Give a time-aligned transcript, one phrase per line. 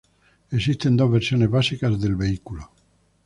[0.49, 2.71] Existen dos versiones básicas del vehículo.